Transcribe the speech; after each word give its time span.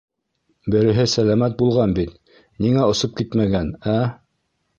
—Береһе 0.75 1.03
сәләмәт 1.11 1.55
булған 1.59 1.93
бит, 1.99 2.15
ниңә 2.67 2.87
осоп 2.95 3.15
китмәгән, 3.21 3.71
ә? 3.95 3.97